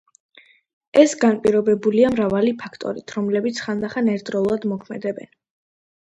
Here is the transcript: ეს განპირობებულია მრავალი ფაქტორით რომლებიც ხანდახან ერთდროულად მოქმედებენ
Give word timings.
ეს 1.01 1.11
განპირობებულია 1.23 2.09
მრავალი 2.13 2.55
ფაქტორით 2.65 3.15
რომლებიც 3.19 3.61
ხანდახან 3.67 4.11
ერთდროულად 4.17 4.69
მოქმედებენ 4.75 5.33